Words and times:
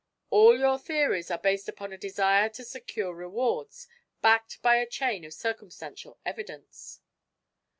All 0.31 0.57
your 0.57 0.79
theories 0.79 1.29
are 1.29 1.37
based 1.37 1.69
upon 1.69 1.93
a 1.93 1.95
desire 1.99 2.49
to 2.49 2.63
secure 2.63 3.13
rewards, 3.13 3.87
backed 4.19 4.59
by 4.63 4.77
a 4.77 4.89
chain 4.89 5.23
of 5.25 5.31
circumstantial 5.35 6.17
evidence." 6.25 7.01